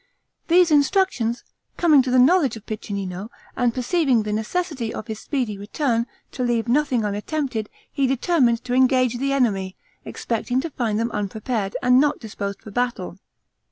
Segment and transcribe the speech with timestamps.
[0.47, 1.43] These instructions
[1.77, 6.41] coming to the knowledge of Piccinino, and perceiving the necessity of his speedy return, to
[6.43, 11.99] leave nothing unattempted, he determined to engage the enemy, expecting to find them unprepared, and
[11.99, 13.19] not disposed for battle.